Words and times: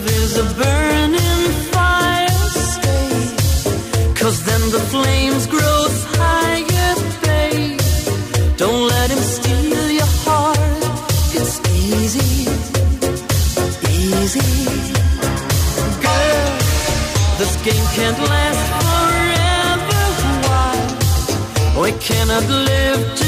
Is 0.00 0.38
a 0.38 0.44
burning 0.54 1.50
fire. 1.72 2.28
Cause 4.14 4.38
then 4.44 4.60
the 4.70 4.78
flames 4.92 5.46
grow 5.48 5.86
higher, 6.16 6.94
babe. 7.24 7.80
Don't 8.56 8.88
let 8.88 9.10
him 9.10 9.18
steal 9.18 9.90
your 9.90 10.12
heart. 10.24 10.82
It's 11.34 11.56
easy, 11.70 12.48
easy. 13.90 14.50
Girl, 16.06 16.50
this 17.38 17.54
game 17.66 17.86
can't 17.96 18.20
last 18.32 18.64
forever. 18.80 20.04
Why? 20.46 21.82
We 21.82 21.90
cannot 21.98 22.44
live 22.48 23.27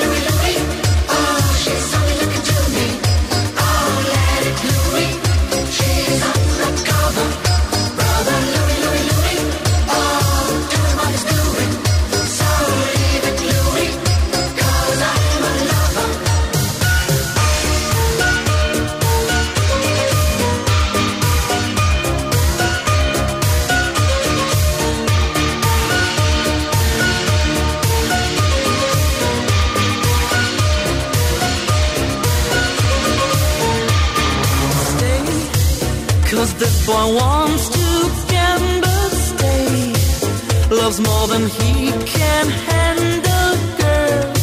Loves 41.41 41.57
he 41.57 41.91
can 42.05 42.49
handle, 42.69 43.53
girl. 43.81 44.33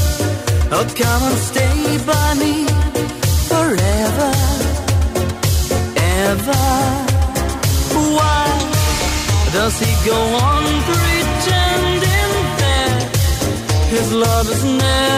Oh, 0.74 0.86
come 1.00 1.22
and 1.28 1.38
stay 1.50 1.98
by 2.10 2.28
me 2.42 2.54
forever, 3.50 4.32
ever. 6.24 6.64
Why 8.18 8.46
does 9.52 9.78
he 9.78 9.92
go 10.10 10.18
on 10.48 10.64
pretending 10.88 12.32
that 12.62 13.02
his 13.90 14.12
love 14.12 14.50
is 14.50 14.64
never 14.64 15.17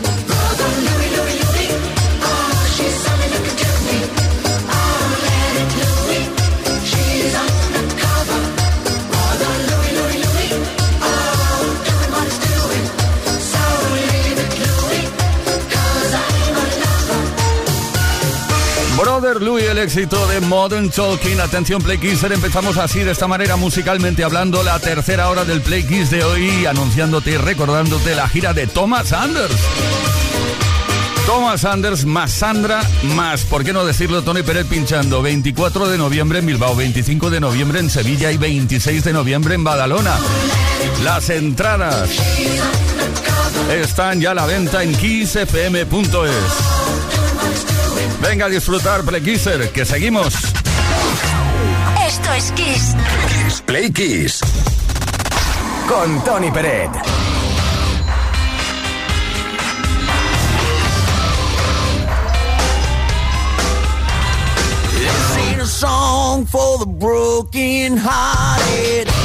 Louis, 19.41 19.63
el 19.63 19.79
éxito 19.79 20.27
de 20.27 20.39
Modern 20.41 20.89
Talking. 20.89 21.39
Atención, 21.39 21.81
Play 21.81 21.97
Kisser. 21.97 22.31
Empezamos 22.31 22.77
así, 22.77 22.99
de 22.99 23.11
esta 23.11 23.27
manera, 23.27 23.55
musicalmente 23.55 24.23
hablando, 24.23 24.61
la 24.61 24.79
tercera 24.79 25.29
hora 25.29 25.45
del 25.45 25.61
Play 25.61 25.83
Kiss 25.83 26.11
de 26.11 26.23
hoy, 26.23 26.65
anunciándote 26.65 27.31
y 27.31 27.37
recordándote 27.37 28.15
la 28.15 28.29
gira 28.29 28.53
de 28.53 28.67
Thomas 28.67 29.11
Anders. 29.11 29.51
Thomas 31.25 31.65
Anders 31.65 32.05
más 32.05 32.31
Sandra 32.31 32.81
más, 33.15 33.41
¿por 33.41 33.63
qué 33.63 33.73
no 33.73 33.85
decirlo? 33.85 34.21
Tony 34.21 34.43
Pérez 34.43 34.65
pinchando 34.67 35.21
24 35.21 35.87
de 35.87 35.97
noviembre 35.97 36.39
en 36.39 36.45
Bilbao, 36.45 36.75
25 36.75 37.29
de 37.29 37.39
noviembre 37.39 37.79
en 37.79 37.89
Sevilla 37.89 38.31
y 38.31 38.37
26 38.37 39.03
de 39.03 39.13
noviembre 39.13 39.55
en 39.55 39.63
Badalona. 39.63 40.17
Las 41.03 41.29
entradas 41.29 42.09
están 43.71 44.19
ya 44.19 44.31
a 44.31 44.35
la 44.35 44.45
venta 44.45 44.83
en 44.83 44.95
kissfm.es. 44.95 47.00
Venga 48.21 48.45
a 48.45 48.49
disfrutar, 48.49 49.03
Playkisser, 49.03 49.71
que 49.71 49.83
seguimos. 49.83 50.33
Esto 52.07 52.33
es 52.33 52.51
Kiss. 52.51 52.95
Play 53.65 53.91
Kiss. 53.91 54.39
Con 55.87 56.23
Tony 56.23 56.51
Peret. 56.51 56.91
This 64.93 65.37
ain't 65.37 65.61
a 65.61 65.65
song 65.65 66.45
for 66.45 66.77
the 66.77 66.85
broken 66.85 67.97
hearted. 67.97 69.20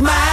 My 0.00 0.31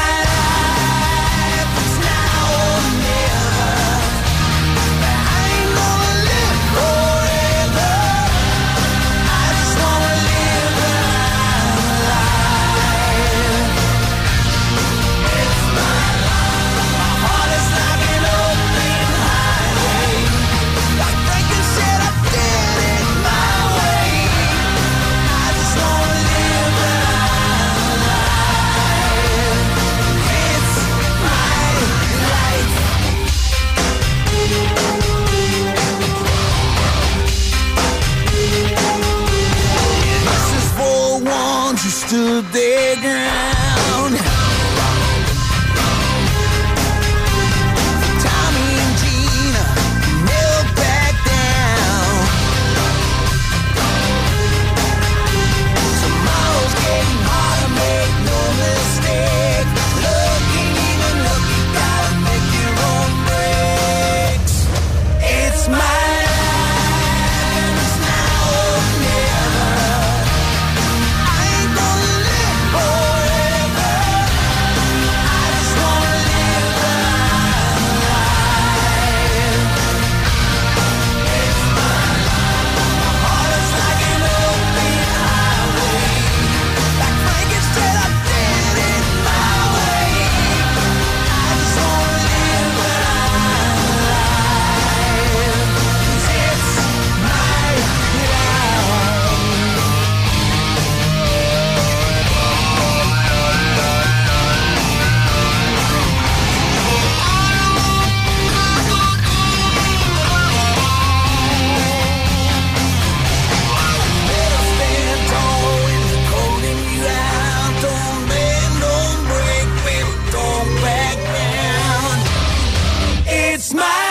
It's 123.60 123.74
my 123.74 124.09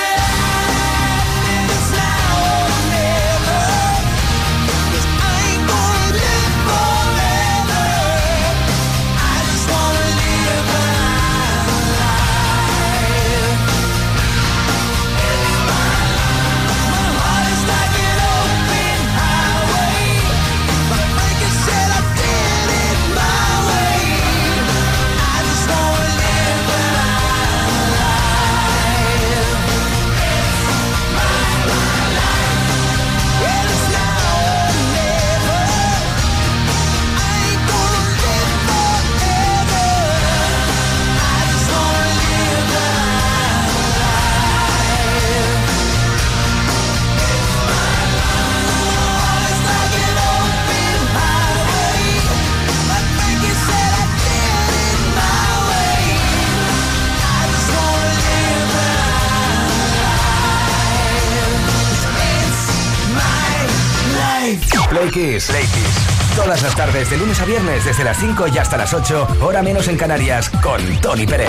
Todas 66.36 66.62
las 66.62 66.76
tardes, 66.76 67.08
de 67.08 67.16
lunes 67.16 67.40
a 67.40 67.46
viernes, 67.46 67.82
desde 67.84 68.04
las 68.04 68.18
5 68.18 68.48
y 68.48 68.58
hasta 68.58 68.76
las 68.76 68.92
8, 68.92 69.38
hora 69.40 69.62
menos 69.62 69.88
en 69.88 69.96
Canarias, 69.96 70.50
con 70.62 70.82
Tony 71.00 71.26
Pérez. 71.26 71.48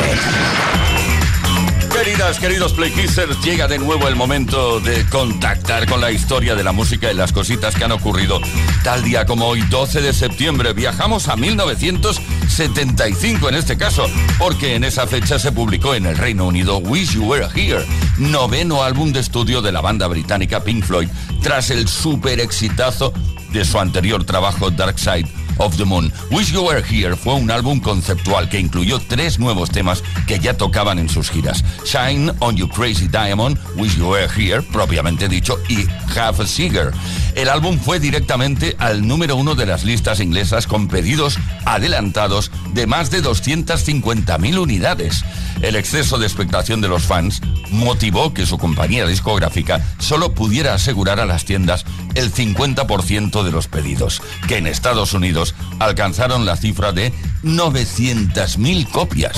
Queridas, 1.91 2.39
queridos 2.39 2.71
Playkissers, 2.73 3.43
llega 3.43 3.67
de 3.67 3.77
nuevo 3.77 4.07
el 4.07 4.15
momento 4.15 4.79
de 4.79 5.05
contactar 5.07 5.89
con 5.89 5.99
la 5.99 6.11
historia 6.11 6.55
de 6.55 6.63
la 6.63 6.71
música 6.71 7.11
y 7.11 7.15
las 7.15 7.33
cositas 7.33 7.75
que 7.75 7.83
han 7.83 7.91
ocurrido. 7.91 8.39
Tal 8.83 9.03
día 9.03 9.25
como 9.25 9.47
hoy, 9.47 9.61
12 9.63 10.01
de 10.01 10.13
septiembre, 10.13 10.71
viajamos 10.71 11.27
a 11.27 11.35
1975 11.35 13.49
en 13.49 13.55
este 13.55 13.77
caso, 13.77 14.05
porque 14.37 14.75
en 14.75 14.85
esa 14.85 15.05
fecha 15.07 15.37
se 15.37 15.51
publicó 15.51 15.95
en 15.95 16.05
el 16.05 16.17
Reino 16.17 16.47
Unido 16.47 16.77
Wish 16.77 17.15
You 17.15 17.25
Were 17.25 17.47
Here, 17.53 17.85
noveno 18.17 18.83
álbum 18.83 19.11
de 19.11 19.19
estudio 19.19 19.61
de 19.61 19.73
la 19.73 19.81
banda 19.81 20.07
británica 20.07 20.63
Pink 20.63 20.85
Floyd, 20.85 21.09
tras 21.41 21.69
el 21.69 21.89
super 21.89 22.39
exitazo 22.39 23.11
de 23.51 23.65
su 23.65 23.79
anterior 23.79 24.23
trabajo 24.23 24.69
Dark 24.71 24.99
Side 24.99 25.27
of 25.59 25.77
the 25.77 25.85
Moon. 25.85 26.11
Wish 26.31 26.51
You 26.51 26.61
Were 26.61 26.81
Here 26.81 27.15
fue 27.15 27.35
un 27.35 27.51
álbum 27.51 27.79
conceptual 27.79 28.49
que 28.49 28.59
incluyó 28.59 28.99
tres 28.99 29.39
nuevos 29.39 29.69
temas 29.69 30.03
que 30.27 30.39
ya 30.39 30.55
tocaban 30.55 30.99
en 30.99 31.09
sus 31.09 31.29
giras. 31.29 31.63
Shine 31.85 32.31
on 32.39 32.55
You 32.55 32.67
Crazy 32.67 33.07
Diamond, 33.07 33.57
Wish 33.75 33.97
You 33.97 34.09
Were 34.09 34.27
Here, 34.35 34.61
propiamente 34.61 35.27
dicho, 35.27 35.57
y 35.67 35.85
Half 36.15 36.39
a 36.39 36.45
Cigar. 36.47 36.91
El 37.39 37.47
álbum 37.47 37.79
fue 37.79 38.01
directamente 38.01 38.75
al 38.79 39.07
número 39.07 39.37
uno 39.37 39.55
de 39.55 39.65
las 39.65 39.85
listas 39.85 40.19
inglesas 40.19 40.67
con 40.67 40.89
pedidos 40.89 41.39
adelantados 41.63 42.51
de 42.73 42.85
más 42.85 43.11
de 43.11 43.23
250.000 43.23 44.59
unidades. 44.59 45.23
El 45.61 45.77
exceso 45.77 46.17
de 46.17 46.25
expectación 46.25 46.81
de 46.81 46.89
los 46.89 47.03
fans 47.03 47.39
motivó 47.71 48.33
que 48.33 48.45
su 48.45 48.57
compañía 48.57 49.07
discográfica 49.07 49.79
solo 49.99 50.33
pudiera 50.33 50.73
asegurar 50.73 51.21
a 51.21 51.25
las 51.25 51.45
tiendas 51.45 51.85
el 52.15 52.33
50% 52.33 53.41
de 53.43 53.51
los 53.51 53.69
pedidos, 53.69 54.21
que 54.49 54.57
en 54.57 54.67
Estados 54.67 55.13
Unidos 55.13 55.55
alcanzaron 55.79 56.45
la 56.45 56.57
cifra 56.57 56.91
de 56.91 57.13
900.000 57.43 58.91
copias. 58.91 59.37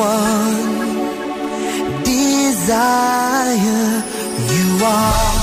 one 0.00 2.02
desire 2.04 4.02
you 4.50 4.84
are. 4.84 5.39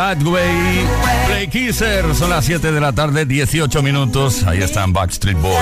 That 0.00 0.22
Way. 0.22 0.86
Play 1.26 1.48
Kisser, 1.48 2.14
son 2.14 2.30
las 2.30 2.46
7 2.46 2.72
de 2.72 2.80
la 2.80 2.94
tarde, 2.94 3.26
18 3.26 3.82
minutos. 3.82 4.44
Ahí 4.44 4.62
están 4.62 4.94
Backstreet 4.94 5.36
Boys. 5.38 5.58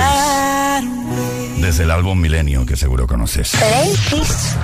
Desde 1.57 1.83
el 1.83 1.91
álbum 1.91 2.17
Milenio, 2.17 2.65
que 2.65 2.77
seguro 2.77 3.05
conoces. 3.05 3.51
Play 3.51 3.93
Kiss. 4.09 4.55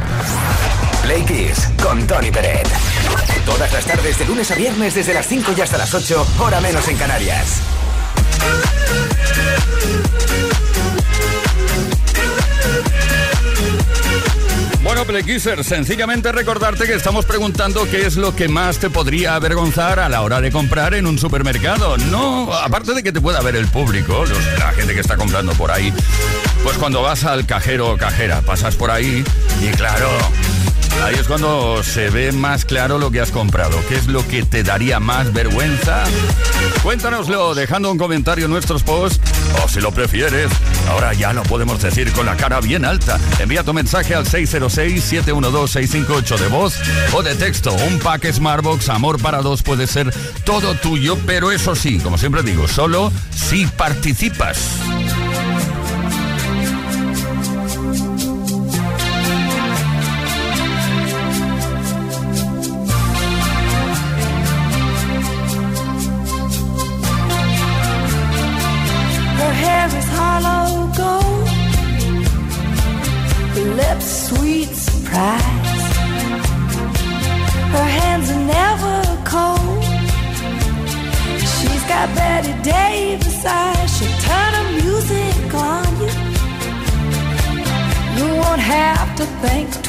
Play 1.03 1.25
Kiss 1.25 1.67
con 1.84 2.08
Tony 2.08 2.32
Peret. 2.32 2.70
Todas 3.46 3.74
las 3.74 3.84
tardes, 3.84 4.17
de 4.17 4.24
lunes 4.24 4.50
a 4.50 4.55
viernes, 4.55 4.96
desde 4.96 5.13
las 5.13 5.27
5 5.27 5.51
y 5.58 5.60
hasta 5.60 5.77
las 5.77 5.94
8, 5.94 6.25
hora 6.39 6.62
menos 6.62 6.88
en 6.88 6.96
Canarias. 6.96 7.60
Bueno, 14.86 15.04
Playkisser, 15.04 15.63
sencillamente 15.63 16.32
recordarte 16.32 16.86
que 16.86 16.94
estamos 16.94 17.25
preguntando 17.25 17.86
qué 17.89 18.06
es 18.06 18.18
lo 18.18 18.36
que 18.36 18.48
más 18.48 18.77
te 18.77 18.92
podría 18.92 19.34
avergonzar 19.34 20.00
a 20.00 20.08
la 20.10 20.22
hora 20.22 20.39
de 20.42 20.51
comprar 20.51 20.94
en 20.94 21.08
un 21.08 21.18
supermercado. 21.18 21.98
No, 21.98 22.54
aparte 22.54 22.94
de 22.94 23.01
que 23.01 23.12
te 23.12 23.20
pueda 23.20 23.42
ver 23.42 23.56
el 23.56 23.68
público, 23.68 24.24
los- 24.25 24.60
la 24.60 24.72
gente 24.74 24.94
que 24.94 25.00
está 25.00 25.18
comprando 25.18 25.54
por 25.54 25.72
ahí, 25.72 25.92
pues 26.63 26.77
cuando 26.77 27.01
vas 27.01 27.24
al 27.25 27.48
cajero 27.48 27.89
o 27.94 27.98
cajera, 27.98 28.42
pasas 28.42 28.75
por 28.75 28.92
ahí 28.92 29.24
y 29.60 29.68
claro, 29.75 30.08
ahí 31.04 31.16
es 31.16 31.28
cuando 31.28 31.84
se 31.84 32.10
ve 32.10 32.32
más 32.32 32.64
claro 32.66 32.98
lo 32.98 33.12
que 33.12 33.22
has 33.22 33.30
comprado. 33.32 33.78
¿Qué 33.88 33.96
es 33.96 34.08
lo 34.08 34.28
que 34.28 34.44
te 34.44 34.64
daría 34.64 35.00
más 35.00 35.32
vergüenza? 35.34 36.04
Cuéntanoslo 36.84 37.54
dejando 37.56 37.92
un 37.92 37.98
comentario 37.98 38.46
en 38.46 38.52
nuestros 38.52 38.84
posts 38.84 39.20
o 39.64 39.70
si 39.70 39.80
lo 39.82 39.92
prefieres, 39.92 40.52
ahora 40.90 41.14
ya 41.14 41.34
lo 41.34 41.44
podemos 41.44 41.82
decir 41.82 42.12
con 42.14 42.25
la 42.25 42.38
cara 42.38 42.62
bien 42.62 42.86
alta. 42.86 43.20
Envía 43.40 43.64
tu 43.64 43.74
mensaje 43.74 44.16
al 44.16 44.25
606-712-658 44.25 46.38
de 46.38 46.48
voz 46.48 46.75
o 47.14 47.22
de 47.24 47.36
texto. 47.36 47.74
Un 47.74 48.00
pack 48.00 48.32
Smartbox 48.32 48.88
Amor 48.90 49.22
para 49.22 49.42
dos 49.42 49.64
puede 49.64 49.88
ser 49.88 50.14
todo 50.44 50.75
tuyo, 50.75 51.18
pero 51.25 51.52
eso 51.52 51.75
sí, 51.75 52.00
como 52.00 52.18
siempre 52.18 52.44
digo, 52.44 52.68
solo 52.68 53.12
si 53.32 53.66
participas. 53.68 54.58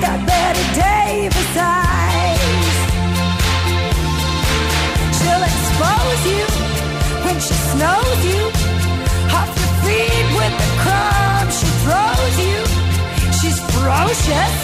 got 0.00 0.18
Betty 0.26 0.66
Davis 0.74 1.52
eyes. 1.56 2.76
She'll 5.18 5.44
expose 5.52 6.22
you 6.32 6.44
when 7.24 7.36
she 7.46 7.54
snows 7.72 8.20
you. 8.30 8.42
Off 9.38 9.50
your 9.60 9.74
feet 9.84 10.26
with 10.38 10.54
the 10.62 10.70
crumbs 10.82 11.54
she 11.60 11.68
throws 11.84 12.36
you. 12.46 12.58
She's 13.38 13.58
ferocious 13.72 14.56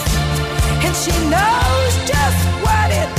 and 0.84 0.94
she 1.02 1.14
knows 1.34 1.92
just 2.10 2.40
what 2.64 2.90
it 3.02 3.15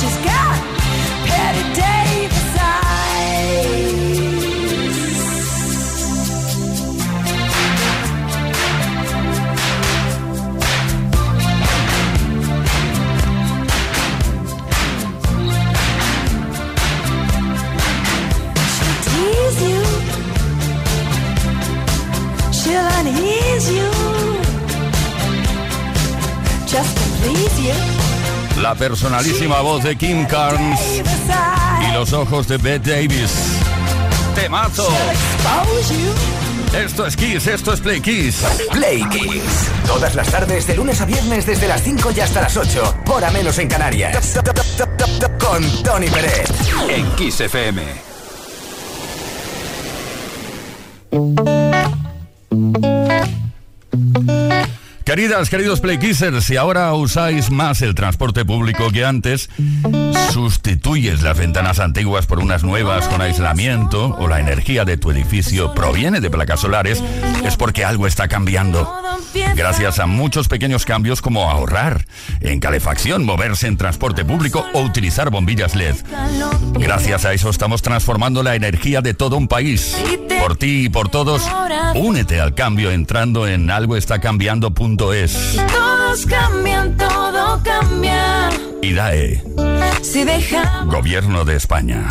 She's 0.00 0.16
got 0.18 0.37
personalísima 28.78 29.60
voz 29.60 29.82
de 29.82 29.96
Kim 29.96 30.24
Carnes 30.26 30.80
y 31.88 31.92
los 31.92 32.12
ojos 32.12 32.46
de 32.48 32.56
Bette 32.58 32.90
Davis. 32.90 33.32
Temazo. 34.34 34.88
Expose 34.88 35.94
you. 35.94 36.38
Esto 36.76 37.06
es 37.06 37.16
Kiss, 37.16 37.46
esto 37.46 37.72
es 37.72 37.80
Play 37.80 38.00
Kiss. 38.00 38.44
Play 38.72 39.02
Kiss. 39.10 39.42
Todas 39.86 40.14
las 40.14 40.28
tardes, 40.28 40.66
de 40.66 40.76
lunes 40.76 41.00
a 41.00 41.06
viernes, 41.06 41.46
desde 41.46 41.66
las 41.66 41.82
5 41.82 42.10
y 42.14 42.20
hasta 42.20 42.42
las 42.42 42.56
8, 42.56 42.94
hora 43.06 43.30
menos 43.30 43.58
en 43.58 43.68
Canarias. 43.68 44.38
Con 45.40 45.82
Tony 45.82 46.08
Peret. 46.08 46.50
En 46.88 47.10
Kiss 47.16 47.40
FM. 47.40 47.82
Queridas, 55.08 55.48
queridos 55.48 55.80
Playkissers, 55.80 56.44
si 56.44 56.56
ahora 56.58 56.92
usáis 56.92 57.50
más 57.50 57.80
el 57.80 57.94
transporte 57.94 58.44
público 58.44 58.90
que 58.90 59.06
antes, 59.06 59.48
sustituyes 60.34 61.22
las 61.22 61.38
ventanas 61.38 61.78
antiguas 61.78 62.26
por 62.26 62.40
unas 62.40 62.62
nuevas 62.62 63.08
con 63.08 63.22
aislamiento 63.22 64.14
o 64.18 64.28
la 64.28 64.38
energía 64.38 64.84
de 64.84 64.98
tu 64.98 65.10
edificio 65.10 65.72
proviene 65.72 66.20
de 66.20 66.28
placas 66.28 66.60
solares, 66.60 67.02
es 67.42 67.56
porque 67.56 67.86
algo 67.86 68.06
está 68.06 68.28
cambiando. 68.28 68.86
Gracias 69.56 69.98
a 69.98 70.06
muchos 70.06 70.46
pequeños 70.46 70.84
cambios 70.84 71.22
como 71.22 71.50
ahorrar 71.50 72.06
en 72.42 72.60
calefacción, 72.60 73.24
moverse 73.24 73.66
en 73.66 73.78
transporte 73.78 74.26
público 74.26 74.66
o 74.74 74.82
utilizar 74.82 75.30
bombillas 75.30 75.74
LED. 75.74 75.96
Gracias 76.74 77.24
a 77.24 77.32
eso 77.32 77.48
estamos 77.48 77.80
transformando 77.80 78.42
la 78.42 78.56
energía 78.56 79.00
de 79.00 79.14
todo 79.14 79.38
un 79.38 79.48
país. 79.48 79.96
Por 80.38 80.56
ti 80.56 80.84
y 80.84 80.88
por 80.88 81.08
todos, 81.08 81.42
únete 81.94 82.40
al 82.40 82.54
cambio 82.54 82.90
entrando 82.90 83.48
en 83.48 83.66
todos 84.98 86.26
cambian, 86.26 86.96
todo 86.96 87.60
cambia. 87.62 88.50
IDAE. 88.82 89.42
Si 90.02 90.24
deja. 90.24 90.84
Gobierno 90.86 91.44
de 91.44 91.54
España. 91.56 92.08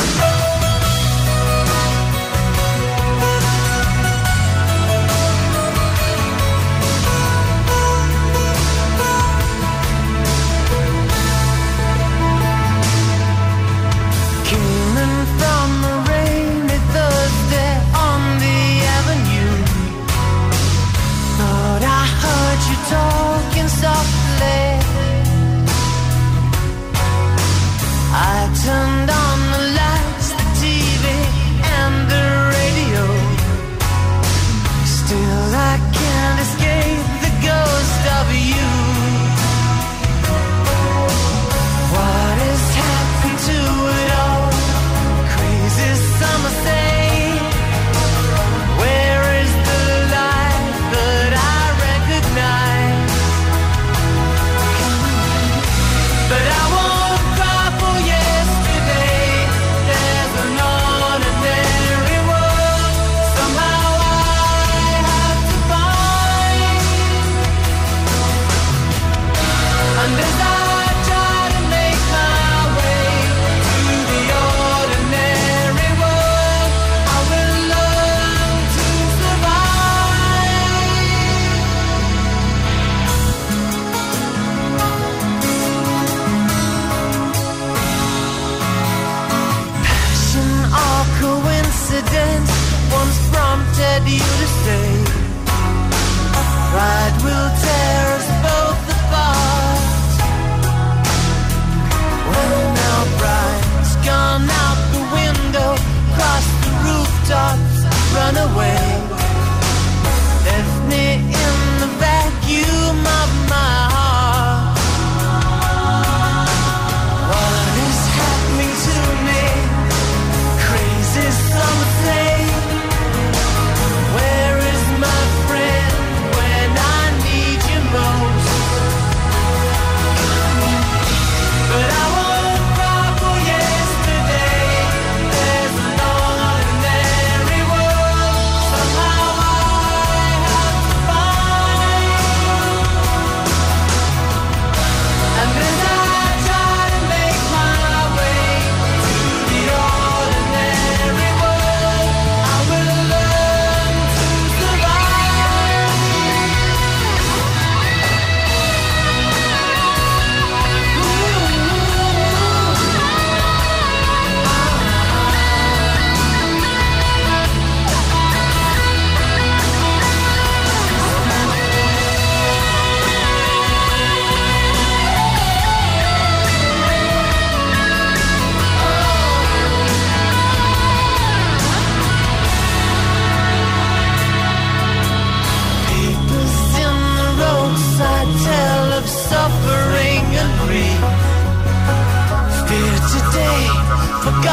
tonight 28.67 28.96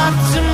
not 0.05 0.35
to 0.35 0.43
me. 0.43 0.54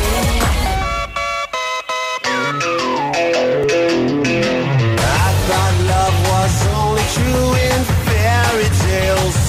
In 7.17 7.79
fairy 8.05 8.69
tales. 8.87 9.39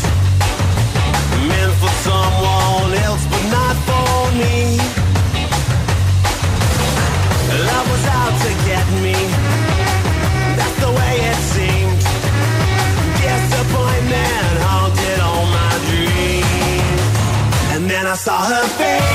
Meant 1.48 1.75
for 1.81 1.92
someone 2.09 2.92
else, 3.07 3.25
but 3.31 3.44
not 3.57 3.77
for 3.88 4.33
me. 4.40 4.79
Love 7.68 7.87
was 7.92 8.05
out 8.18 8.35
to 8.44 8.51
get 8.68 8.87
me. 9.05 9.18
That's 10.59 10.79
the 10.85 10.90
way 10.98 11.14
it 11.31 11.40
seemed. 11.55 12.03
Disappointment 13.22 14.53
haunted 14.66 15.20
all 15.20 15.46
my 15.61 15.75
dreams. 15.90 17.14
And 17.75 17.90
then 17.90 18.07
I 18.07 18.14
saw 18.14 18.38
her 18.44 18.66
face. 18.79 19.12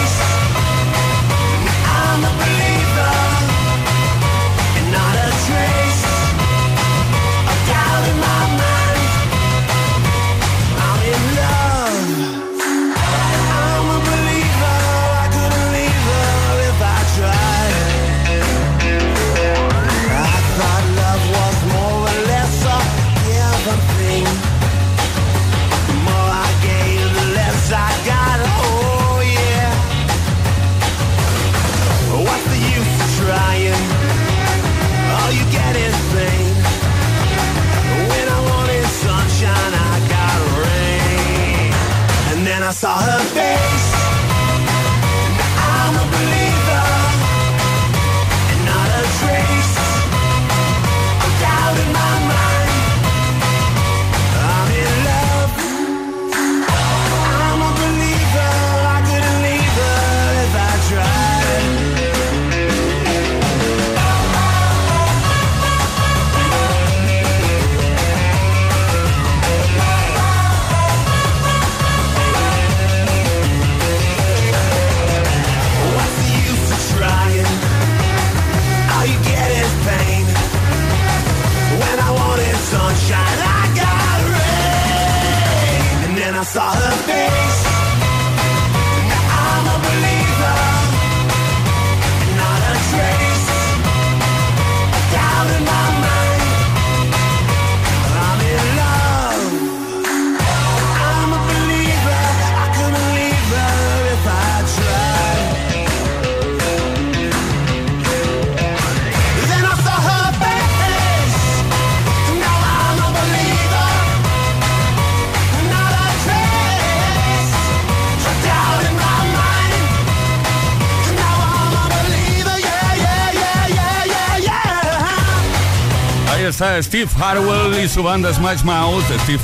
Steve 126.82 127.10
Harwell 127.20 127.84
y 127.84 127.90
su 127.90 128.04
banda 128.04 128.34
Smash 128.34 128.64
Mouth. 128.64 129.04
Steve 129.24 129.40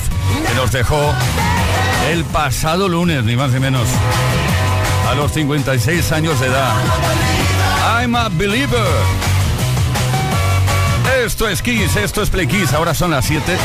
que 0.47 0.53
nos 0.55 0.71
dejó 0.71 1.13
el 2.11 2.23
pasado 2.25 2.87
lunes, 2.87 3.23
ni 3.23 3.35
más 3.35 3.51
ni 3.51 3.59
menos, 3.59 3.87
a 5.09 5.15
los 5.15 5.31
56 5.31 6.11
años 6.11 6.39
de 6.39 6.47
edad. 6.47 6.73
I'm 7.99 8.15
a 8.15 8.29
believer. 8.29 8.85
Esto 11.23 11.47
es 11.47 11.61
Kiss, 11.61 11.95
esto 11.95 12.21
es 12.21 12.29
Play 12.29 12.47
Kiss. 12.47 12.73
Ahora 12.73 12.93
son 12.93 13.11
las 13.11 13.25
7 13.25 13.57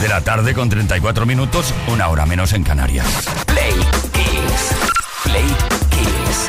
de 0.00 0.08
la 0.08 0.20
tarde 0.20 0.54
con 0.54 0.68
34 0.68 1.26
minutos, 1.26 1.72
una 1.88 2.08
hora 2.08 2.26
menos 2.26 2.52
en 2.52 2.64
Canarias. 2.64 3.06
Play 3.46 3.74
Kiss. 4.12 4.74
Play 5.24 5.46
Kiss. 5.90 6.48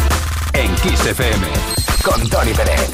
En 0.54 0.76
Kiss 0.76 1.06
FM. 1.06 1.48
Con 2.04 2.28
Tony 2.30 2.54
Pérez. 2.54 2.92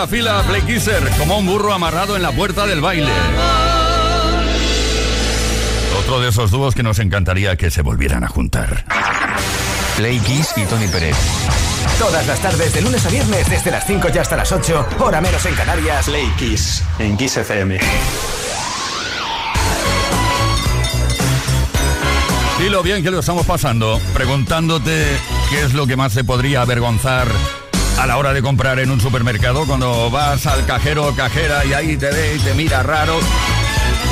La 0.00 0.06
fila, 0.06 0.42
Play 0.48 0.62
Kisser, 0.62 1.10
como 1.18 1.36
un 1.36 1.44
burro 1.44 1.74
amarrado 1.74 2.16
en 2.16 2.22
la 2.22 2.32
puerta 2.32 2.66
del 2.66 2.80
baile. 2.80 3.12
Otro 5.98 6.20
de 6.20 6.30
esos 6.30 6.50
dúos 6.50 6.74
que 6.74 6.82
nos 6.82 6.98
encantaría 7.00 7.54
que 7.56 7.70
se 7.70 7.82
volvieran 7.82 8.24
a 8.24 8.28
juntar. 8.28 8.86
Play 9.98 10.18
Kiss 10.20 10.54
y 10.56 10.64
Tony 10.64 10.86
Pérez. 10.88 11.16
Todas 11.98 12.26
las 12.26 12.40
tardes, 12.40 12.72
de 12.72 12.80
lunes 12.80 13.04
a 13.04 13.10
viernes, 13.10 13.50
desde 13.50 13.70
las 13.70 13.86
5 13.86 14.08
y 14.14 14.18
hasta 14.18 14.38
las 14.38 14.50
8, 14.50 14.86
hora 15.00 15.20
menos 15.20 15.44
en 15.44 15.54
Canarias. 15.54 16.06
Play 16.06 16.32
Kiss, 16.38 16.82
en 16.98 17.18
Kiss 17.18 17.36
FM. 17.36 17.78
Y 22.64 22.68
lo 22.70 22.82
bien 22.82 23.02
que 23.02 23.10
lo 23.10 23.20
estamos 23.20 23.44
pasando, 23.44 24.00
preguntándote 24.14 25.04
qué 25.50 25.60
es 25.60 25.74
lo 25.74 25.86
que 25.86 25.96
más 25.96 26.14
se 26.14 26.24
podría 26.24 26.62
avergonzar 26.62 27.28
a 28.00 28.06
la 28.06 28.16
hora 28.16 28.32
de 28.32 28.40
comprar 28.40 28.78
en 28.78 28.90
un 28.90 28.98
supermercado 28.98 29.66
cuando 29.66 30.10
vas 30.10 30.46
al 30.46 30.64
cajero 30.64 31.08
o 31.08 31.14
cajera 31.14 31.66
y 31.66 31.74
ahí 31.74 31.96
te 31.98 32.10
ve 32.10 32.36
y 32.36 32.38
te 32.38 32.54
mira 32.54 32.82
raro. 32.82 33.20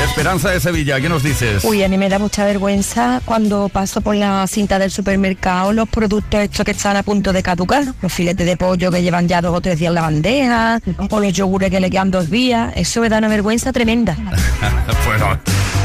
Esperanza 0.05 0.51
de 0.51 0.61
Sevilla, 0.61 1.01
¿qué 1.01 1.09
nos 1.09 1.22
dices? 1.22 1.64
Uy, 1.64 1.83
a 1.83 1.88
mí 1.88 1.96
me 1.96 2.11
da 2.11 2.18
mucha 2.18 2.44
vergüenza 2.44 3.22
cuando 3.24 3.70
paso 3.70 4.03
por 4.03 4.14
la 4.14 4.46
cinta 4.46 4.79
del 4.79 4.90
supermercado 4.90 5.72
los 5.72 5.88
productos 5.88 6.40
estos 6.40 6.66
que 6.66 6.72
están 6.72 6.98
a 6.98 7.03
punto 7.03 7.33
de 7.33 7.42
caducar, 7.42 7.85
los 8.03 8.12
filetes 8.12 8.46
de 8.46 8.59
pollo 8.59 8.90
que 8.90 9.03
llevan 9.03 9.27
ya 9.27 9.40
dos 9.40 9.57
o 9.57 9.61
tres 9.62 9.79
días 9.79 9.88
en 9.88 9.94
la 9.94 10.03
bandeja, 10.03 10.81
o 11.09 11.20
los 11.20 11.33
yogures 11.33 11.70
que 11.70 11.81
le 11.81 11.88
quedan 11.88 12.11
dos 12.11 12.29
días, 12.29 12.72
eso 12.77 13.01
me 13.01 13.09
da 13.09 13.18
una 13.18 13.29
vergüenza 13.29 13.72
tremenda. 13.72 14.16
bueno, 15.07 15.38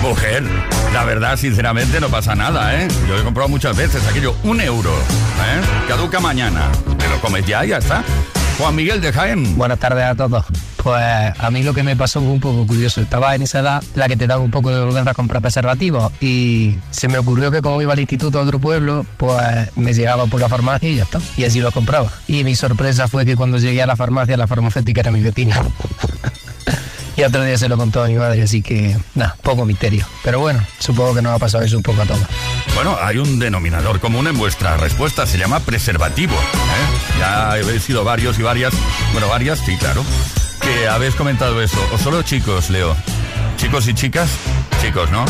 mujer, 0.03 0.43
la 0.93 1.05
verdad, 1.05 1.37
sinceramente, 1.37 2.01
no 2.01 2.09
pasa 2.09 2.35
nada, 2.35 2.75
¿eh? 2.75 2.89
Yo 3.07 3.17
he 3.17 3.23
comprado 3.23 3.47
muchas 3.47 3.75
veces 3.75 4.05
aquello, 4.05 4.35
un 4.43 4.59
euro, 4.59 4.91
¿eh? 4.91 5.61
Caduca 5.87 6.19
mañana, 6.19 6.69
te 6.97 7.07
lo 7.07 7.21
comes 7.21 7.45
ya 7.45 7.63
y 7.63 7.69
ya 7.69 7.77
está. 7.77 8.03
Juan 8.57 8.75
Miguel 8.75 8.99
de 8.99 9.13
Jaén. 9.13 9.57
Buenas 9.57 9.79
tardes 9.79 10.03
a 10.03 10.13
todos. 10.13 10.45
Pues 10.75 11.03
a 11.39 11.49
mí 11.51 11.63
lo 11.63 11.73
que 11.73 11.83
me 11.83 11.95
pasó 11.95 12.19
fue 12.19 12.31
un 12.31 12.41
poco 12.41 12.67
curioso. 12.67 12.99
Estaba 12.99 13.33
en 13.33 13.43
esa 13.43 13.59
edad 13.61 13.83
la 13.95 14.09
que 14.09 14.17
te 14.17 14.27
da 14.27 14.37
un 14.37 14.51
poco 14.51 14.71
de 14.71 14.79
vergüenza 14.81 15.11
a 15.11 15.13
comprar 15.13 15.41
preservativos 15.41 16.11
y 16.19 16.75
se 16.91 17.07
me 17.07 17.17
ocurrió 17.17 17.49
que 17.49 17.61
como 17.61 17.81
iba 17.81 17.93
al 17.93 17.99
instituto 17.99 18.39
a 18.39 18.41
otro 18.41 18.59
pueblo, 18.59 19.05
pues 19.15 19.41
me 19.77 19.93
llegaba 19.93 20.25
por 20.25 20.41
la 20.41 20.49
farmacia 20.49 20.89
y 20.89 20.97
ya 20.97 21.03
está. 21.03 21.21
Y 21.37 21.45
así 21.45 21.61
lo 21.61 21.71
compraba. 21.71 22.11
Y 22.27 22.43
mi 22.43 22.55
sorpresa 22.55 23.07
fue 23.07 23.25
que 23.25 23.37
cuando 23.37 23.57
llegué 23.57 23.81
a 23.81 23.87
la 23.87 23.95
farmacia, 23.95 24.35
la 24.35 24.47
farmacéutica 24.47 24.99
era 24.99 25.11
mi 25.11 25.21
vecina. 25.21 25.61
Y 27.15 27.23
otro 27.23 27.43
día 27.43 27.57
se 27.57 27.69
lo 27.69 27.77
contó 27.77 28.03
a 28.03 28.07
mi 28.07 28.15
madre, 28.15 28.41
así 28.41 28.61
que 28.61 28.97
nada, 29.15 29.35
poco 29.41 29.65
misterio. 29.65 30.05
Pero 30.23 30.39
bueno, 30.39 30.65
supongo 30.79 31.15
que 31.15 31.21
nos 31.21 31.35
ha 31.35 31.39
pasado 31.39 31.63
eso 31.63 31.77
un 31.77 31.83
poco 31.83 32.01
a 32.01 32.05
todos. 32.05 32.21
Bueno, 32.75 32.97
hay 33.01 33.17
un 33.17 33.39
denominador 33.39 33.99
común 33.99 34.27
en 34.27 34.37
vuestra 34.37 34.77
respuesta, 34.77 35.25
se 35.25 35.37
llama 35.37 35.59
preservativo. 35.59 36.33
¿eh? 36.33 37.19
Ya 37.19 37.51
habéis 37.51 37.83
sido 37.83 38.03
varios 38.03 38.39
y 38.39 38.41
varias, 38.41 38.73
bueno, 39.11 39.27
varias, 39.27 39.59
sí, 39.59 39.77
claro, 39.77 40.03
que 40.61 40.87
habéis 40.87 41.15
comentado 41.15 41.61
eso. 41.61 41.77
¿O 41.93 41.97
solo 41.97 42.23
chicos, 42.23 42.69
Leo? 42.69 42.95
¿Chicos 43.57 43.87
y 43.87 43.93
chicas? 43.93 44.29
Chicos, 44.83 45.09
¿no? 45.11 45.23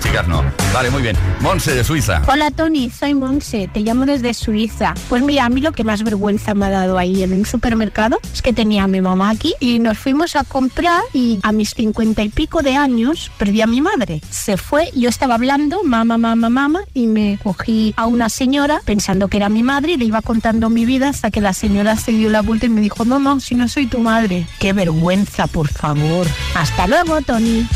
Chicas 0.00 0.26
no. 0.26 0.42
Vale, 0.74 0.90
muy 0.90 1.00
bien. 1.00 1.16
Monse 1.40 1.72
de 1.72 1.84
Suiza. 1.84 2.22
Hola 2.26 2.50
Tony, 2.50 2.90
soy 2.90 3.14
Monse, 3.14 3.70
te 3.72 3.78
llamo 3.80 4.04
desde 4.04 4.34
Suiza. 4.34 4.94
Pues 5.08 5.22
mira, 5.22 5.44
a 5.44 5.48
mí 5.48 5.60
lo 5.60 5.70
que 5.70 5.84
más 5.84 6.02
vergüenza 6.02 6.54
me 6.54 6.66
ha 6.66 6.70
dado 6.70 6.98
ahí 6.98 7.22
en 7.22 7.32
un 7.32 7.46
supermercado 7.46 8.18
es 8.32 8.42
que 8.42 8.52
tenía 8.52 8.82
a 8.82 8.88
mi 8.88 9.00
mamá 9.00 9.30
aquí 9.30 9.54
y 9.60 9.78
nos 9.78 9.96
fuimos 9.96 10.34
a 10.34 10.42
comprar 10.42 11.02
y 11.12 11.38
a 11.44 11.52
mis 11.52 11.70
cincuenta 11.70 12.24
y 12.24 12.30
pico 12.30 12.62
de 12.62 12.74
años 12.74 13.30
perdí 13.38 13.60
a 13.60 13.68
mi 13.68 13.80
madre. 13.80 14.20
Se 14.28 14.56
fue, 14.56 14.90
yo 14.92 15.08
estaba 15.08 15.36
hablando, 15.36 15.84
mamá, 15.84 16.18
mamá, 16.18 16.50
mamá, 16.50 16.80
y 16.92 17.06
me 17.06 17.38
cogí 17.40 17.94
a 17.96 18.06
una 18.06 18.28
señora 18.28 18.80
pensando 18.84 19.28
que 19.28 19.36
era 19.36 19.48
mi 19.48 19.62
madre 19.62 19.92
y 19.92 19.98
le 19.98 20.06
iba 20.06 20.20
contando 20.20 20.68
mi 20.68 20.84
vida 20.84 21.10
hasta 21.10 21.30
que 21.30 21.40
la 21.40 21.52
señora 21.52 21.94
se 21.94 22.10
dio 22.10 22.28
la 22.28 22.42
vuelta 22.42 22.66
y 22.66 22.70
me 22.70 22.80
dijo, 22.80 23.04
no, 23.04 23.38
si 23.38 23.54
no 23.54 23.68
soy 23.68 23.86
tu 23.86 24.00
madre. 24.00 24.48
Qué 24.58 24.72
vergüenza, 24.72 25.46
por 25.46 25.68
favor. 25.68 26.26
Hasta 26.56 26.88
luego, 26.88 27.22
Tony. 27.22 27.68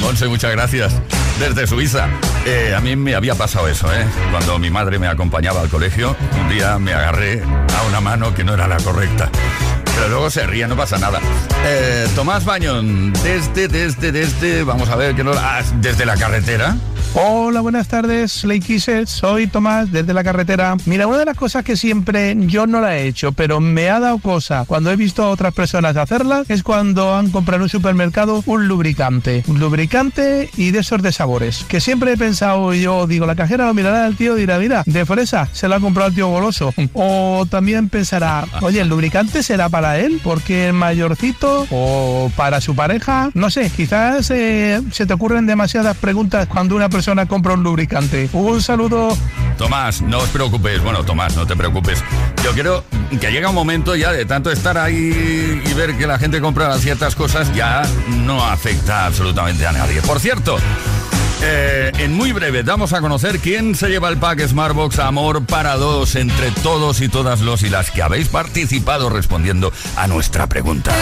Monse, 0.00 0.28
muchas 0.28 0.52
gracias. 0.52 0.94
Desde 1.38 1.66
Suiza. 1.66 2.08
Eh, 2.46 2.74
a 2.76 2.80
mí 2.80 2.96
me 2.96 3.14
había 3.14 3.34
pasado 3.34 3.68
eso, 3.68 3.92
¿eh? 3.92 4.06
Cuando 4.30 4.58
mi 4.58 4.70
madre 4.70 4.98
me 4.98 5.06
acompañaba 5.06 5.60
al 5.60 5.68
colegio, 5.68 6.16
un 6.40 6.48
día 6.48 6.78
me 6.78 6.92
agarré 6.92 7.42
a 7.42 7.88
una 7.88 8.00
mano 8.00 8.34
que 8.34 8.44
no 8.44 8.54
era 8.54 8.66
la 8.66 8.78
correcta. 8.78 9.30
Pero 9.98 10.10
luego 10.10 10.30
se 10.30 10.46
ría, 10.46 10.68
no 10.68 10.76
pasa 10.76 10.96
nada. 10.96 11.18
Eh, 11.66 12.06
Tomás 12.14 12.44
Bañón, 12.44 13.12
desde, 13.14 13.66
desde, 13.66 14.12
desde, 14.12 14.62
vamos 14.62 14.88
a 14.88 14.94
ver, 14.94 15.16
que 15.16 15.24
no, 15.24 15.32
ah, 15.34 15.60
desde 15.80 16.06
la 16.06 16.16
carretera. 16.16 16.76
Hola, 17.14 17.62
buenas 17.62 17.88
tardes, 17.88 18.44
Lake 18.44 18.60
Kisses. 18.60 19.08
Soy 19.08 19.46
Tomás 19.46 19.90
desde 19.90 20.12
la 20.12 20.22
carretera. 20.22 20.76
Mira, 20.84 21.06
una 21.06 21.18
de 21.18 21.24
las 21.24 21.36
cosas 21.36 21.64
que 21.64 21.76
siempre 21.76 22.36
yo 22.38 22.66
no 22.66 22.80
la 22.80 22.98
he 22.98 23.08
hecho, 23.08 23.32
pero 23.32 23.60
me 23.60 23.88
ha 23.88 23.98
dado 23.98 24.18
cosa 24.18 24.64
cuando 24.66 24.92
he 24.92 24.96
visto 24.96 25.24
a 25.24 25.30
otras 25.30 25.54
personas 25.54 25.96
hacerlas, 25.96 26.48
es 26.48 26.62
cuando 26.62 27.16
han 27.16 27.30
comprado 27.30 27.56
en 27.56 27.62
un 27.62 27.68
supermercado 27.70 28.42
un 28.46 28.68
lubricante. 28.68 29.42
Un 29.48 29.58
lubricante 29.58 30.50
y 30.56 30.70
de 30.70 30.80
esos 30.80 31.02
de 31.02 31.10
sabores. 31.10 31.64
Que 31.66 31.80
siempre 31.80 32.12
he 32.12 32.16
pensado, 32.16 32.72
yo 32.74 33.06
digo, 33.06 33.26
la 33.26 33.34
cajera 33.34 33.66
lo 33.66 33.74
mirará 33.74 34.04
al 34.04 34.16
tío 34.16 34.34
dirá, 34.34 34.58
mira, 34.58 34.82
de 34.86 35.06
fresa 35.06 35.48
se 35.52 35.66
lo 35.66 35.76
ha 35.76 35.80
comprado 35.80 36.10
el 36.10 36.14
tío 36.14 36.28
goloso. 36.28 36.72
O 37.00 37.46
también 37.48 37.88
pensará, 37.88 38.44
oye, 38.60 38.80
el 38.80 38.88
lubricante 38.88 39.42
será 39.42 39.68
para 39.68 39.87
él, 39.96 40.20
porque 40.22 40.68
es 40.68 40.74
mayorcito, 40.74 41.66
o 41.70 42.30
para 42.36 42.60
su 42.60 42.74
pareja. 42.74 43.30
No 43.32 43.48
sé, 43.48 43.70
quizás 43.70 44.30
eh, 44.30 44.82
se 44.92 45.06
te 45.06 45.14
ocurren 45.14 45.46
demasiadas 45.46 45.96
preguntas 45.96 46.46
cuando 46.48 46.76
una 46.76 46.88
persona 46.88 47.26
compra 47.26 47.54
un 47.54 47.62
lubricante. 47.62 48.28
Un 48.32 48.60
saludo. 48.60 49.16
Tomás, 49.56 50.02
no 50.02 50.18
os 50.18 50.28
preocupes. 50.28 50.82
Bueno, 50.82 51.04
Tomás, 51.04 51.36
no 51.36 51.46
te 51.46 51.56
preocupes. 51.56 52.02
Yo 52.44 52.52
quiero 52.52 52.84
que 53.20 53.30
llega 53.30 53.48
un 53.48 53.54
momento 53.54 53.96
ya 53.96 54.12
de 54.12 54.24
tanto 54.26 54.50
estar 54.50 54.76
ahí 54.76 55.62
y 55.64 55.72
ver 55.74 55.96
que 55.96 56.06
la 56.06 56.18
gente 56.18 56.40
compra 56.40 56.76
ciertas 56.78 57.14
cosas, 57.14 57.54
ya 57.54 57.82
no 58.24 58.44
afecta 58.44 59.06
absolutamente 59.06 59.66
a 59.66 59.72
nadie. 59.72 60.02
Por 60.02 60.20
cierto, 60.20 60.58
eh, 61.40 61.92
en 61.98 62.14
muy 62.14 62.32
breve 62.32 62.62
damos 62.62 62.92
a 62.92 63.00
conocer 63.00 63.38
quién 63.38 63.74
se 63.74 63.88
lleva 63.88 64.08
el 64.08 64.18
pack 64.18 64.46
Smartbox 64.46 64.98
Amor 64.98 65.44
para 65.44 65.76
dos 65.76 66.16
entre 66.16 66.50
todos 66.50 67.00
y 67.00 67.08
todas 67.08 67.40
los 67.40 67.62
y 67.62 67.70
las 67.70 67.90
que 67.90 68.02
habéis 68.02 68.28
participado 68.28 69.08
respondiendo 69.08 69.72
a 69.96 70.08
nuestra 70.08 70.48
pregunta. 70.48 70.92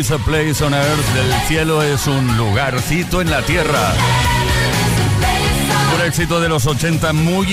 Is 0.00 0.10
a 0.10 0.18
place 0.18 0.64
on 0.64 0.72
earth. 0.72 1.16
El 1.16 1.32
cielo 1.46 1.82
es 1.82 2.06
un 2.06 2.36
lugarcito 2.36 3.20
en 3.20 3.30
la 3.30 3.42
tierra. 3.42 3.92
Un 5.94 6.06
éxito 6.06 6.40
de 6.40 6.48
los 6.48 6.66
80 6.66 7.12
muy 7.12 7.46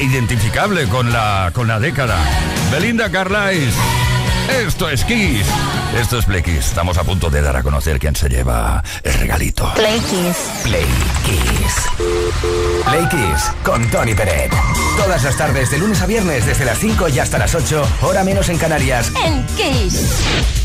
identificable 0.00 0.86
con 0.88 1.12
la, 1.12 1.50
con 1.52 1.66
la 1.66 1.80
década. 1.80 2.16
Belinda 2.70 3.10
Carlisle. 3.10 3.72
Esto 4.64 4.88
es 4.88 5.04
Kiss. 5.04 5.46
Esto 5.98 6.18
es 6.18 6.24
Play 6.24 6.42
Kiss. 6.42 6.68
Estamos 6.68 6.98
a 6.98 7.04
punto 7.04 7.30
de 7.30 7.42
dar 7.42 7.56
a 7.56 7.62
conocer 7.62 7.98
quién 7.98 8.14
se 8.14 8.28
lleva 8.28 8.82
el 9.02 9.14
regalito. 9.14 9.72
Play 9.74 9.98
Kiss. 10.00 10.36
Play 10.62 10.86
Kiss. 11.24 11.74
Play 12.88 13.08
Kiss 13.08 13.50
con 13.64 13.88
Tony 13.90 14.14
Peret. 14.14 14.52
Todas 14.96 15.24
las 15.24 15.36
tardes, 15.36 15.70
de 15.70 15.78
lunes 15.78 16.00
a 16.00 16.06
viernes, 16.06 16.46
desde 16.46 16.64
las 16.64 16.78
5 16.78 17.08
y 17.08 17.18
hasta 17.18 17.38
las 17.38 17.54
8, 17.54 17.86
hora 18.02 18.22
menos 18.22 18.48
en 18.48 18.58
Canarias. 18.58 19.10
En 19.24 19.44
Kiss. 19.56 20.57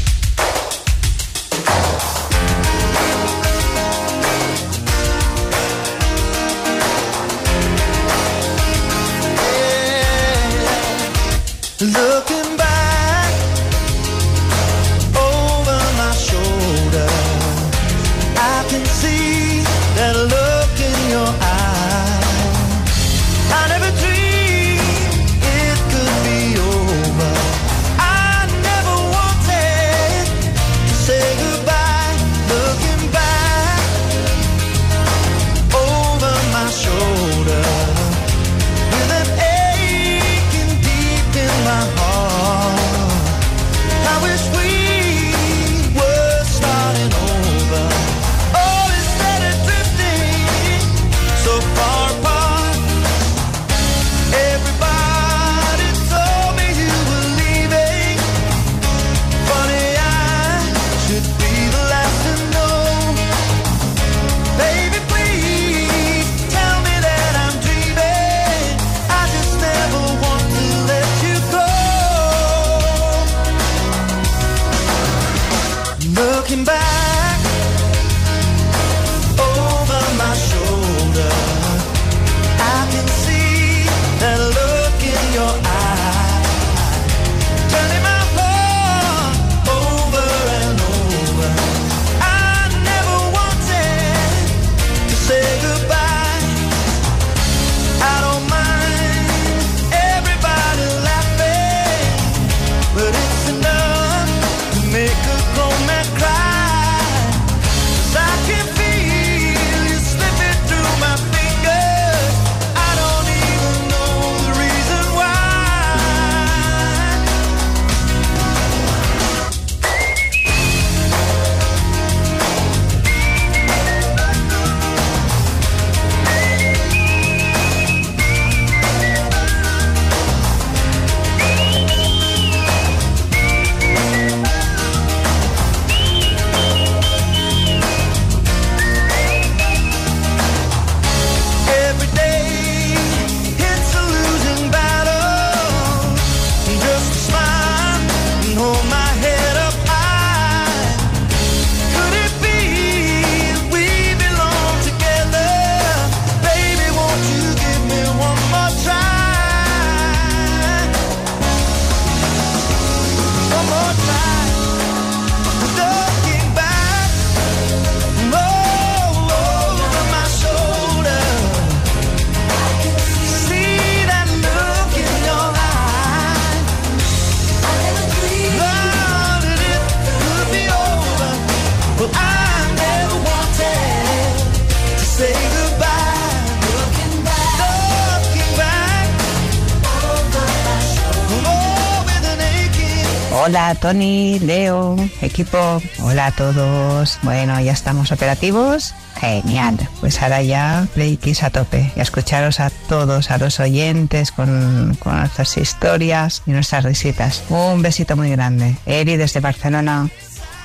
Hola 193.73 193.81
Tony, 193.81 194.37
Leo, 194.37 194.95
equipo, 195.23 195.81
hola 196.03 196.27
a 196.27 196.31
todos. 196.31 197.17
Bueno, 197.23 197.59
ya 197.59 197.71
estamos 197.71 198.11
operativos. 198.11 198.93
Genial, 199.19 199.89
pues 199.99 200.21
ahora 200.21 200.43
ya 200.43 200.87
Play 200.93 201.17
Kiss 201.17 201.41
a 201.41 201.49
tope 201.49 201.91
y 201.95 201.99
a 201.99 202.03
escucharos 202.03 202.59
a 202.59 202.69
todos, 202.69 203.31
a 203.31 203.39
los 203.39 203.59
oyentes 203.59 204.31
con, 204.31 204.95
con 204.99 205.17
nuestras 205.17 205.57
historias 205.57 206.43
y 206.45 206.51
nuestras 206.51 206.83
risitas. 206.83 207.41
Un 207.49 207.81
besito 207.81 208.15
muy 208.15 208.29
grande. 208.29 208.75
Eri 208.85 209.17
desde 209.17 209.39
Barcelona. 209.39 210.07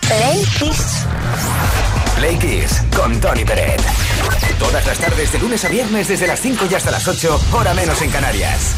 Play 0.03 0.45
Kiss. 0.59 1.07
Play 2.17 2.37
Kiss 2.37 2.83
con 2.95 3.19
Tony 3.23 3.47
Peret. 3.47 3.81
Todas 4.59 4.85
las 4.87 4.99
tardes, 4.99 5.33
de 5.33 5.39
lunes 5.39 5.65
a 5.65 5.69
viernes, 5.69 6.09
desde 6.09 6.27
las 6.27 6.41
5 6.41 6.67
y 6.71 6.75
hasta 6.75 6.91
las 6.91 7.09
8, 7.09 7.41
hora 7.53 7.73
menos 7.73 8.03
en 8.03 8.11
Canarias. 8.11 8.75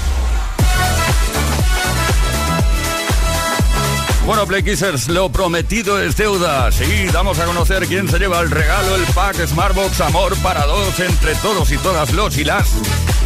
Bueno, 4.31 4.47
Play 4.47 4.62
Kissers, 4.62 5.09
lo 5.09 5.33
prometido 5.33 6.01
es 6.01 6.16
deuda. 6.16 6.70
Sí, 6.70 7.07
damos 7.12 7.41
a 7.41 7.47
conocer 7.47 7.85
quién 7.89 8.09
se 8.09 8.16
lleva 8.16 8.39
el 8.39 8.49
regalo, 8.49 8.95
el 8.95 9.03
pack 9.07 9.45
Smartbox 9.45 10.01
Amor 10.03 10.37
para 10.37 10.66
dos 10.66 11.01
entre 11.01 11.35
todos 11.35 11.72
y 11.72 11.76
todas 11.78 12.12
los 12.12 12.39
y 12.39 12.45
las 12.45 12.68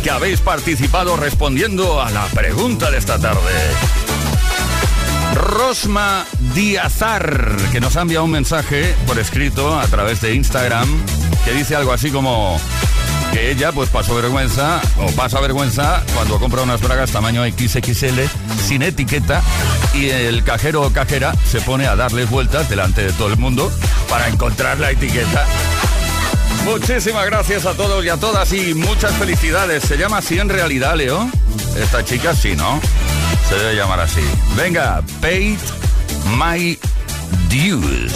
que 0.02 0.09
habéis 0.09 0.40
participado 0.40 1.18
respondiendo 1.18 2.00
a 2.00 2.11
la 2.11 2.24
pregunta 2.28 2.90
de 2.90 2.96
esta 2.96 3.18
tarde. 3.18 3.52
Rosma 5.34 6.24
Diazar, 6.55 7.55
que 7.70 7.80
nos 7.80 7.98
ha 7.98 8.02
un 8.22 8.30
mensaje 8.30 8.94
por 9.07 9.18
escrito 9.18 9.78
a 9.78 9.86
través 9.88 10.22
de 10.22 10.34
Instagram, 10.34 10.88
que 11.44 11.52
dice 11.52 11.76
algo 11.76 11.92
así 11.92 12.11
como 12.11 12.59
que 13.35 13.51
ella 13.51 13.72
pues 13.72 13.89
pasó 13.89 14.14
vergüenza 14.14 14.80
o 14.97 15.11
pasa 15.11 15.41
vergüenza 15.41 16.05
cuando 16.14 16.39
compra 16.39 16.62
unas 16.62 16.80
bragas 16.80 17.11
tamaño 17.11 17.43
XXL 17.45 18.20
sin 18.64 18.82
etiqueta 18.82 19.43
y 19.93 20.09
el 20.09 20.45
cajero 20.45 20.82
o 20.82 20.93
cajera 20.93 21.35
se 21.45 21.61
pone 21.61 21.89
a 21.89 21.97
darles 21.97 22.30
vueltas 22.30 22.70
delante 22.70 23.03
de 23.03 23.12
todo 23.12 23.28
el 23.28 23.37
mundo 23.37 23.72
para 24.09 24.28
encontrar 24.28 24.78
la 24.78 24.93
etiqueta. 24.93 25.47
Muchísimas 26.64 27.26
gracias 27.26 27.66
a 27.66 27.74
todos 27.74 28.05
y 28.05 28.09
a 28.09 28.18
todas 28.18 28.53
y 28.53 28.72
muchas 28.72 29.12
felicidades. 29.14 29.82
¿Se 29.82 29.99
llama 29.99 30.18
así 30.18 30.39
en 30.39 30.49
realidad, 30.49 30.95
Leo? 30.95 31.28
Esta 31.76 32.05
chica 32.05 32.35
sí, 32.37 32.55
¿no? 32.55 32.80
Se 33.49 33.57
debe 33.57 33.74
llamar 33.74 33.99
así. 33.99 34.22
Venga, 34.57 35.03
paid 35.20 35.59
my 36.39 36.78
dues. 37.49 38.12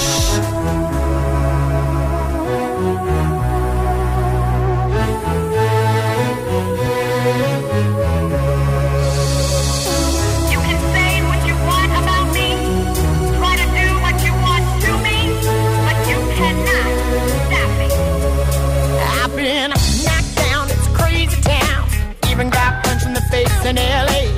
in 23.69 23.77
L.A. 23.77 24.38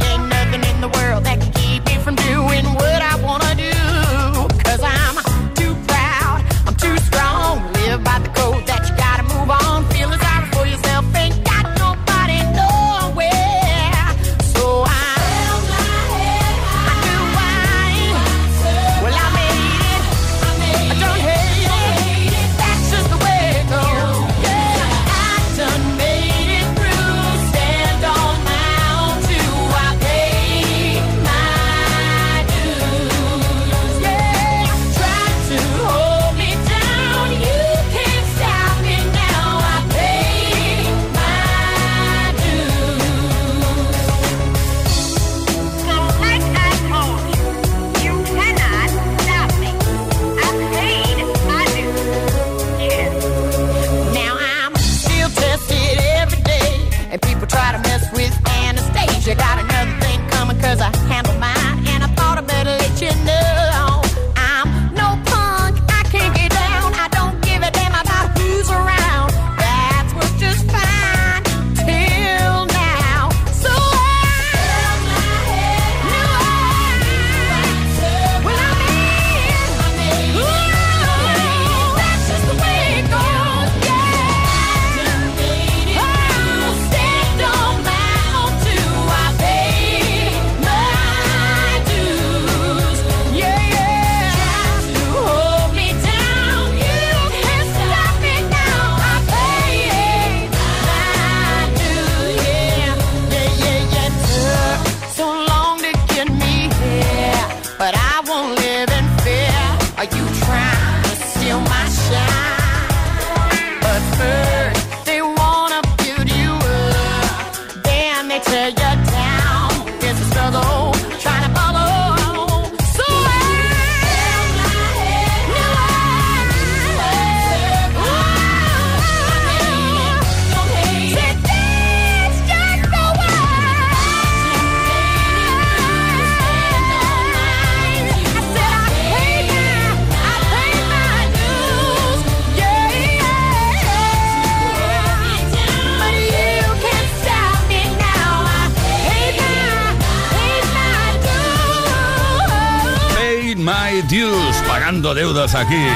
aquí. 155.61 155.87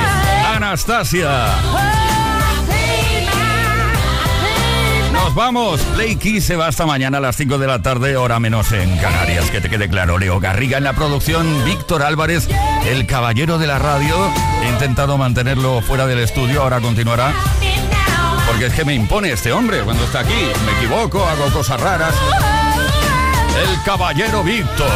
Anastasia. 0.54 1.46
Nos 5.12 5.34
vamos. 5.34 5.80
Play 5.94 6.16
Kiss 6.16 6.44
se 6.44 6.56
va 6.56 6.68
hasta 6.68 6.86
mañana 6.86 7.18
a 7.18 7.20
las 7.20 7.36
5 7.36 7.58
de 7.58 7.66
la 7.66 7.80
tarde, 7.80 8.16
hora 8.16 8.38
menos 8.40 8.72
en 8.72 8.96
Canarias. 8.98 9.50
Que 9.50 9.60
te 9.60 9.70
quede 9.70 9.88
claro, 9.88 10.18
Leo 10.18 10.38
Garriga 10.40 10.78
en 10.78 10.84
la 10.84 10.92
producción, 10.92 11.64
Víctor 11.64 12.02
Álvarez, 12.02 12.48
el 12.86 13.06
caballero 13.06 13.58
de 13.58 13.66
la 13.66 13.78
radio. 13.78 14.14
He 14.62 14.68
intentado 14.68 15.16
mantenerlo 15.18 15.80
fuera 15.82 16.06
del 16.06 16.18
estudio, 16.18 16.62
ahora 16.62 16.80
continuará. 16.80 17.32
Porque 18.46 18.66
es 18.66 18.74
que 18.74 18.84
me 18.84 18.94
impone 18.94 19.32
este 19.32 19.52
hombre 19.52 19.80
cuando 19.80 20.04
está 20.04 20.20
aquí. 20.20 20.50
Me 20.66 20.72
equivoco, 20.78 21.24
hago 21.26 21.50
cosas 21.52 21.80
raras. 21.80 22.14
El 23.56 23.82
caballero 23.84 24.42
Víctor. 24.42 24.90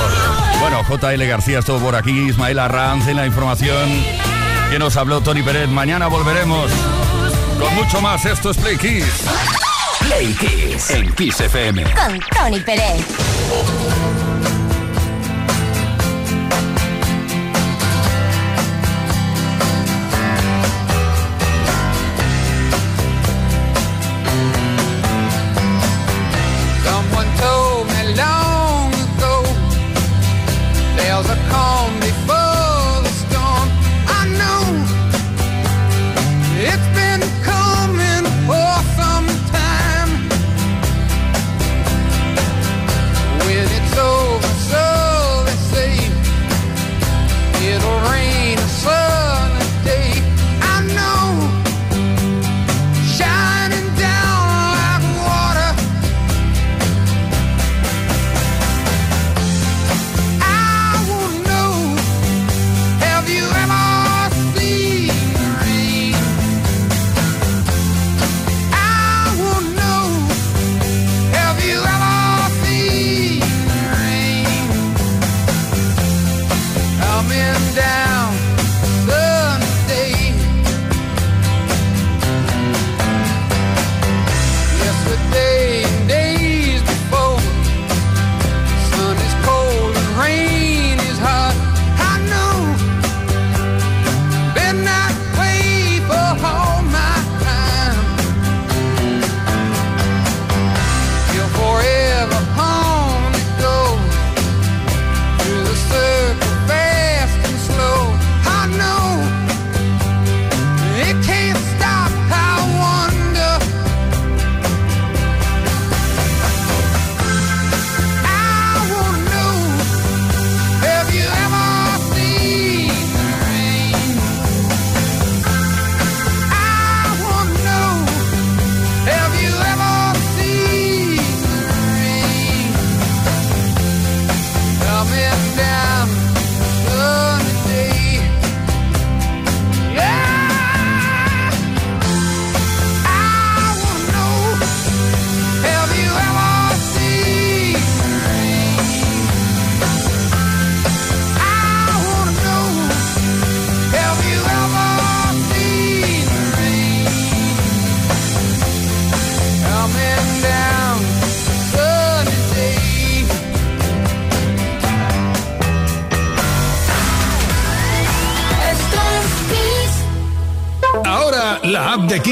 Bueno, 0.61 0.83
JL 0.83 1.25
García 1.27 1.61
estuvo 1.61 1.79
por 1.79 1.95
aquí, 1.95 2.29
Ismael 2.29 2.59
Arranz 2.59 3.07
en 3.07 3.17
la 3.17 3.27
información 3.27 4.28
que 4.71 4.79
nos 4.79 4.97
habló 4.97 5.21
Tony 5.21 5.43
Pérez. 5.43 5.69
Mañana 5.69 6.09
volveremos 6.09 6.71
con 7.59 7.75
mucho 7.75 8.01
más. 8.01 8.25
Esto 8.25 8.51
es 8.51 8.57
Play 8.57 8.77
Kiss. 8.77 9.25
Play 10.01 10.37
en 10.91 11.13
Kiss 11.15 11.41
FM. 11.41 11.85
Con 11.85 12.21
Tony 12.37 12.61
Pérez. 12.61 13.05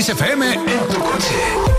XFM 0.06 0.52
en 0.52 0.88
tu 0.88 1.00
coche. 1.00 1.34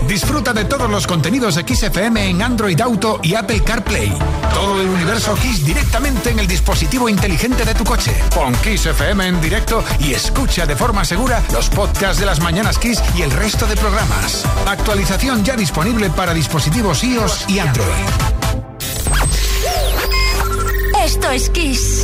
Disfruta 0.06 0.52
de 0.52 0.66
todos 0.66 0.90
los 0.90 1.06
contenidos 1.06 1.54
de 1.54 1.62
XFM 1.62 2.28
en 2.28 2.42
Android 2.42 2.78
Auto 2.78 3.20
y 3.22 3.34
Apple 3.34 3.62
CarPlay. 3.64 4.12
Todo 4.52 4.82
el 4.82 4.88
universo 4.88 5.34
Kiss 5.36 5.64
directamente 5.64 6.28
en 6.28 6.38
el 6.38 6.46
dispositivo 6.46 7.08
inteligente 7.08 7.64
de 7.64 7.74
tu 7.74 7.84
coche. 7.84 8.14
Pon 8.34 8.54
Kiss 8.56 8.84
FM 8.84 9.28
en 9.28 9.40
directo 9.40 9.82
y 9.98 10.12
escucha 10.12 10.66
de 10.66 10.76
forma 10.76 11.06
segura 11.06 11.42
los 11.54 11.70
podcasts 11.70 12.20
de 12.20 12.26
las 12.26 12.40
mañanas 12.40 12.78
Kiss 12.78 13.02
y 13.16 13.22
el 13.22 13.30
resto 13.30 13.66
de 13.66 13.76
programas. 13.76 14.44
Actualización 14.66 15.42
ya 15.42 15.56
disponible 15.56 16.10
para 16.10 16.34
dispositivos 16.34 17.02
iOS 17.04 17.48
y 17.48 17.60
Android. 17.60 17.88
Esto 21.02 21.30
es 21.30 21.48
Kiss. 21.48 21.97